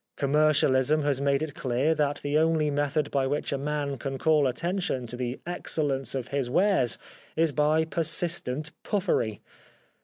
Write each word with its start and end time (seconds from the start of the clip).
Commercialism 0.17 1.03
has 1.03 1.21
made 1.21 1.43
it 1.43 1.53
clear 1.53 1.93
that 1.93 2.21
the 2.23 2.35
only 2.35 2.71
method 2.71 3.11
by 3.11 3.27
which 3.27 3.51
a 3.53 3.57
man 3.59 3.99
can 3.99 4.17
call 4.17 4.47
attention 4.47 5.05
to 5.05 5.15
the 5.15 5.39
excellence 5.45 6.15
of 6.15 6.29
his 6.29 6.49
wares 6.49 6.97
is 7.35 7.51
by 7.51 7.85
persistent 7.85 8.71
puffery. 8.81 9.41